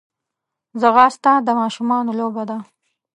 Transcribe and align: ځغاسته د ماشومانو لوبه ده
ځغاسته 0.81 1.31
د 1.47 1.47
ماشومانو 1.59 2.11
لوبه 2.19 2.43
ده 2.49 2.57